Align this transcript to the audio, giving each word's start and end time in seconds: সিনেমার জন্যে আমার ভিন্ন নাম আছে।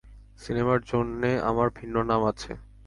সিনেমার 0.43 0.79
জন্যে 0.91 1.31
আমার 1.49 1.67
ভিন্ন 1.77 1.95
নাম 2.03 2.21
আছে। 2.31 2.51